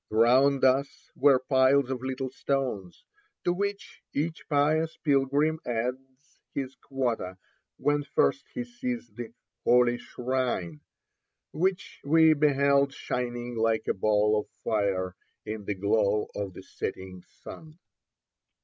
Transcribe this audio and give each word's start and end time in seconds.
Around 0.11 0.63
us 0.63 1.11
were 1.15 1.37
piles 1.37 1.91
of 1.91 2.01
little 2.01 2.31
stones, 2.31 3.05
to 3.43 3.53
which 3.53 4.01
each 4.15 4.41
pious 4.49 4.97
pilgrim 5.05 5.59
adds 5.63 6.39
his 6.55 6.73
quota 6.75 7.37
when 7.77 8.03
first 8.15 8.43
he 8.51 8.63
sees 8.63 9.09
the 9.13 9.31
"Holy 9.63 9.99
Shrine," 9.99 10.81
which 11.53 12.01
we 12.03 12.33
beheld 12.33 12.95
shining 12.95 13.55
like 13.55 13.87
a 13.87 13.93
ball 13.93 14.39
of 14.39 14.47
fire 14.63 15.15
in 15.45 15.65
the 15.65 15.75
glow 15.75 16.29
of 16.33 16.55
the 16.55 16.63
setting 16.63 17.21
sun. 17.43 17.77